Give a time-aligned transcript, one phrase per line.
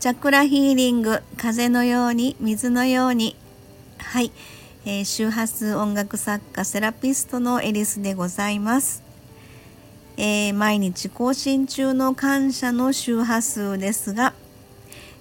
[0.00, 3.36] チャクラヒーリング風のように水のように。
[3.98, 4.32] はい、
[4.86, 9.02] えー、周波数音楽作家セラピストのエリスでございます、
[10.16, 14.32] えー、毎日更新中の感謝の周波数ですが、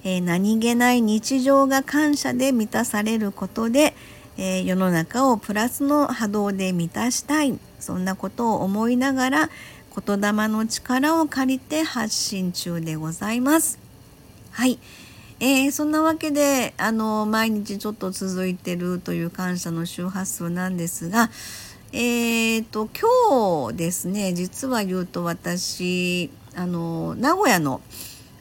[0.06, 3.94] えー、何気ない日常が感謝で満たされることで、
[4.38, 7.60] え世の中をプラスの波動で満たしたい。
[7.82, 9.50] そんなことを思いながら
[9.94, 13.89] 言霊の力を借りて発信中でございます。
[14.60, 14.78] はい。
[15.40, 21.30] えー、そんなわけであの毎日ちょっと続いてるという感謝の周波数なんですが
[21.94, 27.80] えーと、今日ですね実は言うと私あの名古屋の、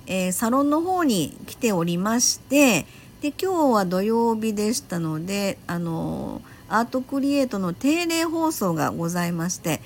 [0.09, 2.85] えー、サロンの方に来ておりまして
[3.21, 9.81] で今日は土曜日でしたのであのアートクリエイトの定例放送がございまして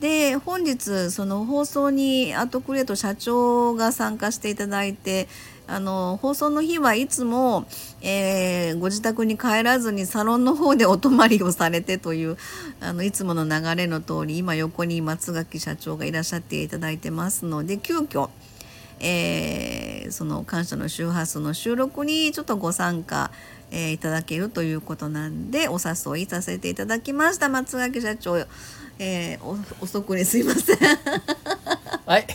[0.00, 5.26] で本日その放送にアートクリエイト社長が参加していただいて
[5.66, 7.66] あの放送の日はいつも、
[8.00, 12.36] えー、ご自宅に帰らずにサロンの方でお泊まりをされてという
[12.80, 18.30] あのいつもの流れの通り今横に松垣社長がいらっしゃっていただいてますので急遽
[19.00, 23.30] えー、その感謝の周波数の収録にちょっとご参加、
[23.70, 27.48] えー、いただけるということなんでお誘いさせていただきました。
[27.48, 28.36] 松垣社長、
[28.98, 30.78] えー、遅くにすいません。
[32.06, 32.26] はい。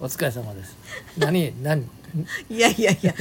[0.00, 0.76] お疲れ様です。
[1.18, 1.88] 何何？
[2.50, 3.14] いやいやいや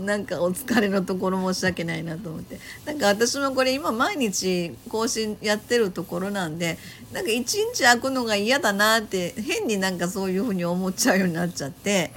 [0.00, 2.58] なんかお疲れのところ申し訳ないなと思って。
[2.84, 6.78] なんか私もこれ今毎日更新やってるところなんで
[7.12, 12.10] なんか一日空くのが嫌だなって変になんかそういうふうに思っちゃうようになっちゃって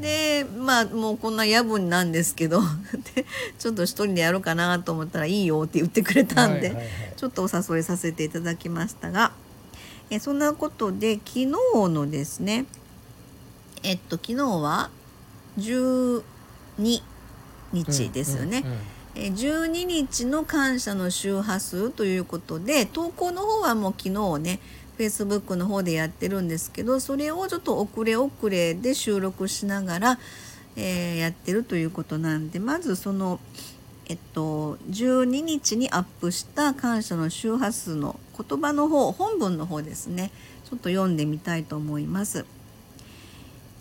[0.00, 2.60] でまあもうこんな夜分なんですけど
[3.14, 3.24] で
[3.58, 9.32] ちょっと一人でやろうかなと思ったらいいよって言ってくれたんで、はいはいはい、ちょっとお誘いさせていただきましたが
[10.10, 12.66] えそんなことで昨日のですね
[13.82, 14.90] えっと昨日は
[15.58, 16.22] 12
[17.72, 18.64] 日ですよね。
[19.14, 24.60] え12日の感謝の周波数ということで投稿の方はもう昨日ね
[24.98, 30.18] Facebook の方でやってるんですけどそれをちょっと遅れ遅れで収録しながら、
[30.76, 33.40] えー、やってるということなんでまずその
[34.08, 40.30] えっと12日にアップした感謝の周波数の言葉の方本文の方ですね。
[40.68, 42.44] ちょっと読んでみたいと思います。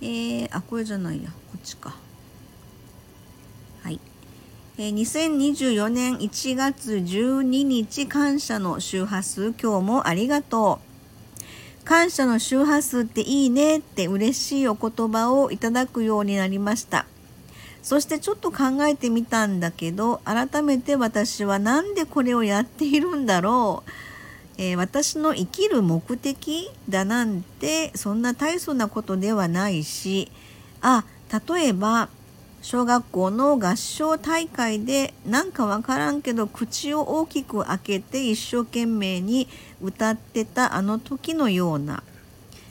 [0.01, 1.29] えー、あこれじゃないや。
[1.29, 1.95] こっちか。
[3.83, 3.99] はい、
[4.77, 10.84] 2024年1月12日感謝の周波数今日もありがとう。
[11.85, 17.05] 感謝の周波数っていいねって嬉しいお言葉をいただくようになりました。
[17.83, 23.91] そしてちょっと考えてみたんだけど改めて私は何でこれをやっているんだろう。
[24.57, 30.31] えー、私の生きる目的だなんてそんな大層なことではないし
[30.81, 31.03] あ
[31.47, 32.09] 例えば
[32.65, 39.47] 小学校の合唱大会でなんかわからんけど口を大きく開けて一生懸命に
[39.83, 42.01] 歌ってたあの時のような。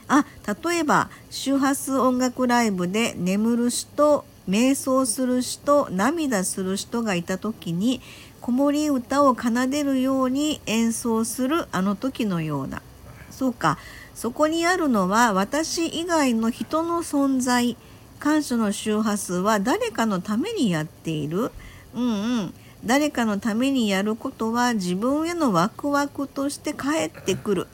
[0.08, 0.26] あ
[0.64, 8.00] 例えば周波数音楽ライブで眠る人瞑想する人涙する人がいた時に
[8.40, 12.82] 子守歌を奏でるように演奏するあの時のような。
[13.30, 13.78] そうか。
[14.16, 17.76] そこにあるのは私以外の人の存在
[18.24, 21.52] 感謝の周波数は誰かのためにやっている。
[21.94, 22.54] うんうん。
[22.82, 27.66] 誰かのためにやることは自分へのワクワクとして返ってくる。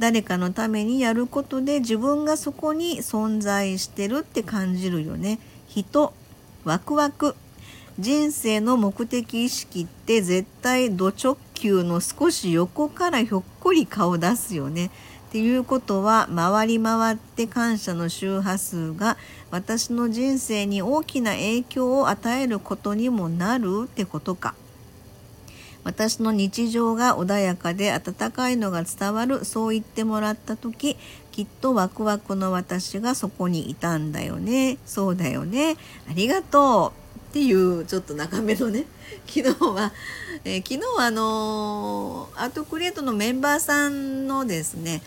[0.00, 5.38] 誰かのためにやることで自分がそこに存在してるって感じるよね。
[5.68, 6.12] 人
[6.64, 7.36] ワクワク。
[7.96, 14.90] 人生の目的意識って絶対ド直球の少し横からひょっこり顔出すよね。
[15.34, 19.16] っていうことは回り回って感謝の周波数が
[19.50, 24.54] 私の人生に大きな影響を与えることにもなるってことか。
[25.82, 30.96] 私の日常が穏やかで温かいのが伝わるそう言ってもらった時
[31.32, 34.78] きっとワクワクの私がそこにいたんだよね。
[34.86, 35.76] そうだよね。
[36.08, 38.84] ありがとうっていうちょっと長めのね
[39.26, 39.92] 昨日は、
[40.44, 45.02] えー、昨日はあのー、アートクリエイトのメンバーさんのですね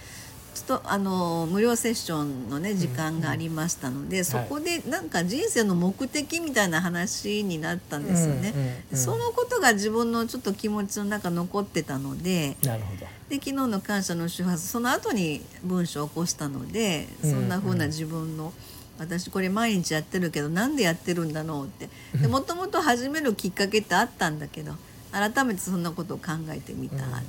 [0.61, 4.19] っとあのー、無料セッションのね時間がありましたので、うん。
[4.19, 13.05] うん、そこでなんか人生の目的みたいな話になったんですよね、うんうんうん、そのことが自分のちょっと気持ちの中残ってたのでなるほど。
[13.29, 18.53] で昨日の感謝の周波数その後に文章を起こしたのでそんな風な自分の、うんうん
[18.99, 21.87] 私これ毎日やってるけどなんでやってるんだろうって。
[22.27, 24.73] もともと始めるきっかけってあったんだけど
[25.11, 27.21] 改めてそんなことを考えてみたって、うんうん、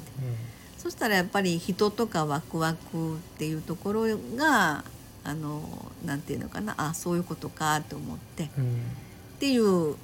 [0.89, 4.05] そしたらやっぱり人とかワクワクっていうところ
[4.37, 4.85] が
[5.23, 5.61] あの
[6.03, 8.65] なんていうのかなあそういうことかと思ってうん
[9.37, 9.97] っていう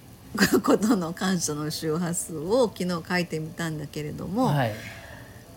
[0.62, 4.74] ことの感謝の周波数を昨日書いてみたんだけれども、はい。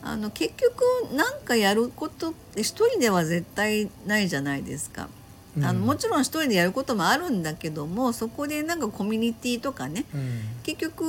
[0.02, 0.82] あの結局
[1.14, 5.10] 何かやることって一人では絶対ないじゃないですか。
[5.58, 10.42] あのうんもちろん一人でやることもあるんだけどもそこでなんかコミュニティとかねうん。
[10.64, 11.04] 結局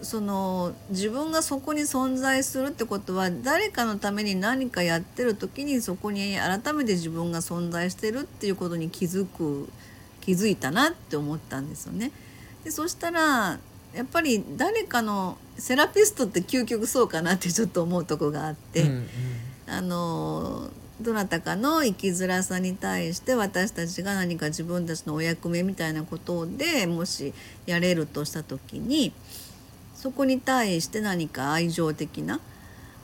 [0.00, 9.68] その自分がそこに存在するってことは誰かのために何かやってる時にそこに改めて自分が存在してるっていうことに気づく
[10.20, 12.12] 気づいたなって思ったんですよね。
[12.64, 13.58] でそしたら
[13.94, 18.82] やっぱり誰かのセラピストって究極そうかなってちょっと思うとこがあって。
[18.82, 19.06] うんうん
[19.66, 20.68] あの
[21.00, 27.32] どなたかの生きづらさに対して私たちが何か自分たちのお役目みたいなことでもし
[27.66, 29.12] やれるとした時に
[30.02, 32.40] そこに対して何か愛情的な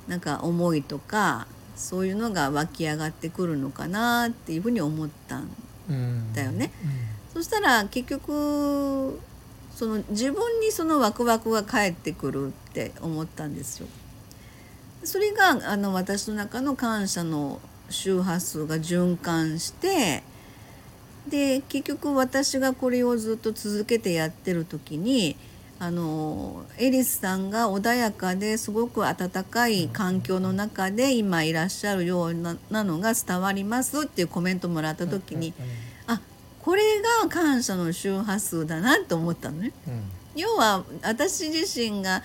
[0.08, 1.46] なんか思いとか
[1.76, 5.48] そういうのが湧き上がってくるのかなっていうふうに思ったん
[5.88, 6.72] うんだよね
[7.32, 9.20] そしたら結局
[9.76, 13.86] その自分にそのワクワクが返ってくるって思ったんですよ。
[15.04, 20.24] それがあの私の中の感謝の周波数が循環して
[21.28, 25.36] で結局私がこれをずっと続けてやってる時に
[25.80, 35.54] あのエリスさんが穏やかですごく温かい環境の中で今いらっしゃるようななのが伝わりますっていうコメントもらった時に、
[36.08, 36.20] あ
[36.62, 36.82] これ
[37.22, 39.72] が感謝の周波数だなと思ったのね。
[39.86, 40.02] うんうん
[40.38, 42.22] 要は私自身が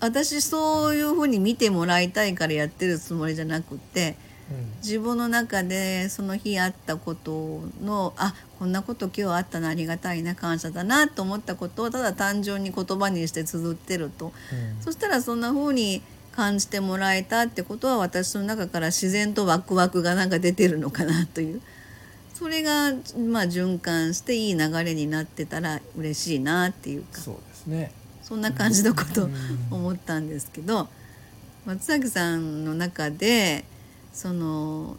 [0.00, 4.16] 私そういうふうに見てもらいたいからやってるつもりじゃなくて
[4.82, 14.26] 自分の中でその日あったことのあこんなこと今日あったのありがたいな感謝だなと思ったことをただ単純に言葉にして綴ってると。
[14.26, 14.82] うん。
[14.82, 16.02] そしたらそんな風に
[16.32, 21.60] 感じてもらえたってことは私の中から自然とワクワクがなんか出てるのかなという。
[22.34, 22.92] それが
[23.28, 27.20] まあ循環していい流れになってたら嬉しいなっていうか。
[27.20, 27.92] そうですね。
[28.22, 29.34] そんな感じのことをうん。
[29.70, 30.88] 思ったんですけど
[31.66, 33.64] 松崎さんの中で
[34.12, 34.96] その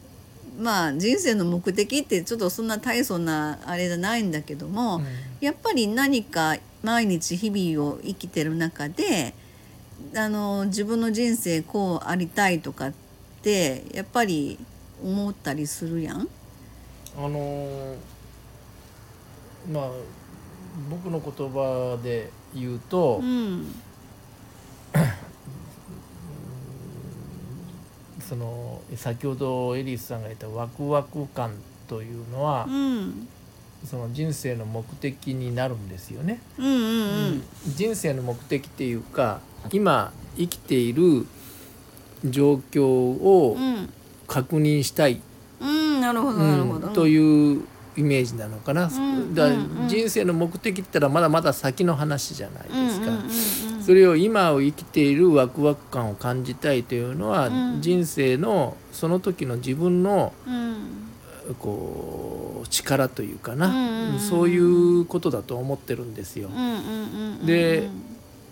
[0.59, 5.05] まあ人生の目的ってちょっとそんな大層なあれじゃないんだけども、うん
[5.41, 9.33] やっぱり何か毎日日々を生きてる中で
[10.15, 12.93] あの自分の人生こうありたいとかっ
[13.41, 14.59] てやっぱり
[15.03, 16.27] 思ったりするやん？
[17.17, 17.95] あのー
[19.71, 19.89] まあ
[20.91, 23.65] 僕の言葉で言うと、うん
[28.31, 31.51] その先ほどエリスさんが言ったワクワク感
[31.89, 33.27] というのはう、ん
[33.83, 36.39] その人生の目的になるんですよね。
[36.57, 36.69] うんう
[37.31, 37.43] ん
[37.75, 39.41] 人生の目的っていうか
[39.73, 41.25] 今生きている
[42.23, 43.89] 状況をうん
[44.27, 45.19] 確認したい、
[45.59, 46.87] うんなるほどうんなるほど。
[46.87, 47.63] という
[47.97, 48.87] イメージなのかな。
[48.87, 53.07] んだからうんうん人生の目的って言ったらまだまだ先の話じゃないですか。
[53.07, 57.81] うんうんうんうんそれを今を生きているワクワク感を感じたいというのは、うん。
[57.81, 60.87] 人生のその時の自分のうん。
[61.59, 66.49] こう力というかな、そういうことだと思ってるんですよ。
[67.45, 67.89] で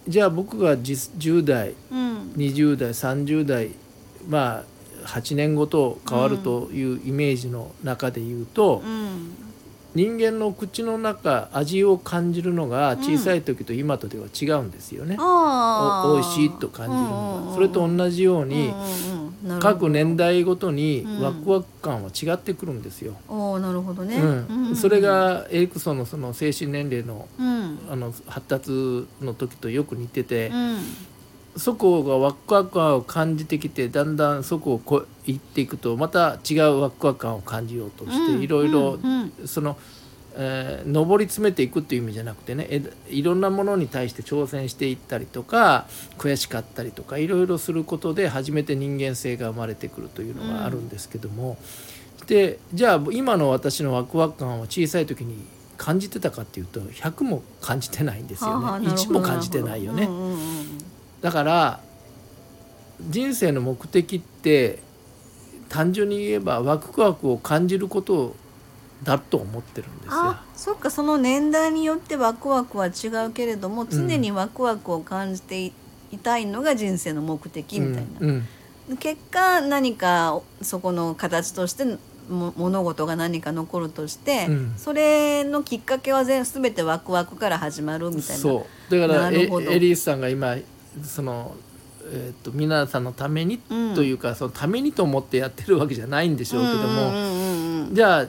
[0.07, 2.31] じゃあ僕が実10代うん。
[2.35, 3.69] 20代30代
[4.27, 4.63] ま
[5.05, 9.48] あ8年後と変わるというイメージの中で言うと、うん
[9.95, 15.17] 人間の口の中味を感じるのが小さい時と今とでは違うんですよね。
[15.19, 17.47] あお美味しいと感じるのうんうんうん。
[17.47, 18.71] がそれと同じように、
[19.59, 21.21] 各年代ごとにうん。
[21.21, 23.15] ワクワク感は違ってくるんですよ。
[23.27, 24.75] おーなるほどね、うん。
[24.75, 27.79] それがエリクソンのその精神年齢のうん。
[27.91, 30.77] あの発達の時とよく似ててう、ん
[31.57, 38.41] そこがワクワク感を感じてきてだんだんそこをこ行っていくとまた違うワクワク感を感じようとして、うん。
[38.41, 39.33] いろいろうん。
[39.45, 39.77] その、
[40.35, 45.87] えー上り詰めていくっていう意味じゃなくてねえいろんなものに対して挑戦していったりとか
[46.17, 51.57] 悔しかったりとかいろいろすることで初めて人間性が生まれてくるというのがあるんですけども、
[52.27, 55.35] でじゃあ今の私のワクワク感を小さい時に
[55.77, 58.53] 感じてたかっていうと100も感じてないんですよね。
[58.53, 59.03] はあはあなるほど。
[59.03, 60.03] 1も感じてないよね。
[60.03, 60.58] うんうんうん
[61.21, 61.79] だから
[63.01, 64.79] 人生の目的って
[65.69, 68.35] 単純に言えばワクワクを感じること
[69.03, 70.11] だと思ってるんですよ。
[70.13, 70.43] あ。
[70.55, 75.73] そっかその年代によってワクワクは違うけれども常にワクワクを感じてい
[76.11, 78.47] いたいのが人生の目的みたいな、うん
[78.89, 78.97] うん。
[78.97, 81.85] 結果何かそこの形として
[82.29, 84.73] も物事が何か残るとして、うん。
[84.75, 88.41] それのきっかけは全全てワクワクから始まるみたいな。
[88.41, 88.99] そう。
[88.99, 90.55] だからエリースさんが今
[91.03, 91.55] その、
[92.11, 97.95] えー、と皆さんのためにうんというか、そのためにと思ってやってるわけじゃないんでしょうけども、うんうんうんうんうん。
[97.95, 98.27] じゃあ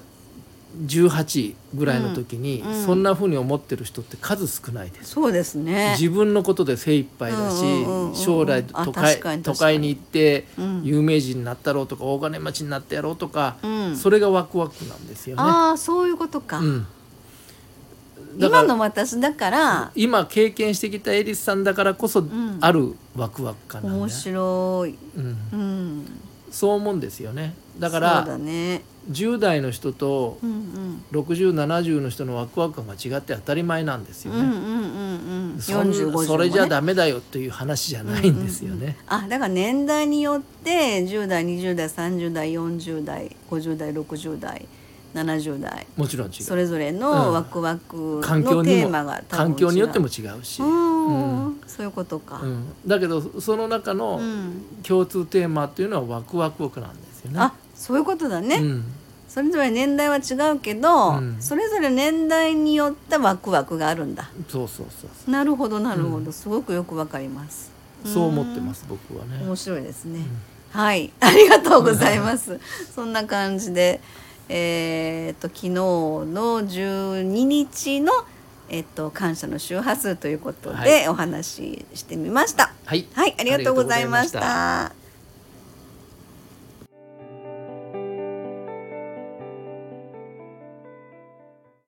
[0.86, 2.72] 18ぐらいの時に、うん。
[2.72, 2.86] うん。
[2.86, 5.10] そんな風に思ってる人って数少ないです。
[5.10, 5.96] そうですね。
[5.98, 8.14] 自分のことで精一杯だし、うんうんうんうん。
[8.14, 10.82] 将来あ都会都会に行ってうん。
[10.84, 13.96] 有名人になったろうとか大金持ちになってやろうとか、うん。
[13.96, 15.42] それがワクワクなんですよね。
[15.42, 16.60] ああそういうことか、
[18.38, 22.58] 今の私だから今経験してきたエリスさんだからこそん。
[22.60, 26.06] あるワクワク感なんだよ面白い、うん、うん、
[26.50, 27.54] そう思うんですよね。
[27.78, 28.82] だかそうらだね。
[29.10, 31.04] 10代の人とうんうん。
[31.10, 35.60] 6070の人のワクワク感が違って当たり前なんですよね、うんうんうんうん。
[35.60, 44.68] そん40 50それじゃダメだよっていう話じゃないんですよね、あだから年代によって10代20代30代40代50代60代
[45.14, 45.86] 70代。
[45.96, 46.42] もちろん違う。
[46.42, 47.00] それぞれうん。
[47.00, 52.64] のワクワクのテーマが環境によっても違うし、うん、そういうことか、うん。
[52.86, 54.64] だけどその中のうん。
[54.82, 57.40] 共通テーマっていうのはワクワクなんですよね。
[57.40, 58.84] あそういうことだね、うん。
[59.28, 61.36] それぞれ年代は違うけど、うん。
[61.40, 64.30] それぞれ年代によったワクワクがあるんだ。
[64.48, 66.32] そうそうそうなるほどなるほど、うん。
[66.32, 67.70] すごくよくわかります。
[68.04, 69.44] そうそう思ってます僕はね。
[69.44, 70.20] 面白いですね、
[70.70, 71.12] はい。
[71.20, 72.58] ありがとうございます。
[72.94, 74.00] そんな感じで
[74.52, 76.24] えーっと昨日の
[76.60, 78.12] 12日の
[78.68, 81.08] えっと感謝の周波数ということで、はい。
[81.08, 82.72] お話ししてみました。
[82.84, 84.92] はい、はいありがとうございました